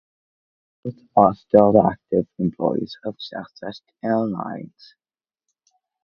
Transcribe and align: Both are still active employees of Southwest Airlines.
Both 0.83 0.95
are 1.15 1.35
still 1.35 1.79
active 1.79 2.25
employees 2.39 2.97
of 3.05 3.17
Southwest 3.19 3.83
Airlines. 4.01 4.95